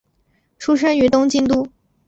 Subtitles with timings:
[0.57, 1.67] 出身于东京都。